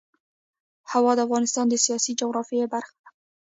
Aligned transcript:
هوا 0.91 1.11
د 1.15 1.19
افغانستان 1.27 1.65
د 1.69 1.75
سیاسي 1.85 2.11
جغرافیه 2.21 2.65
برخه 2.73 2.95
ده. 3.01 3.09